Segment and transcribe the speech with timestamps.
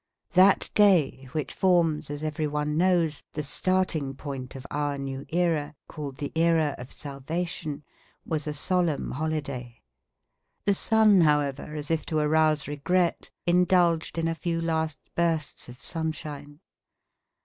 [0.31, 6.17] That day which forms, as everyone knows, the starting point of our new era, called
[6.17, 7.83] the era of salvation,
[8.25, 9.79] was a solemn holiday.
[10.65, 15.79] The sun, however, as if to arouse regret, indulged in a few last bursts of
[15.79, 16.61] sunshine.